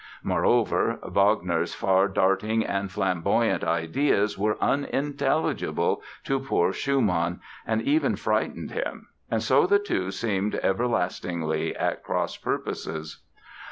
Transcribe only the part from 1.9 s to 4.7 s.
darting and flamboyant ideas were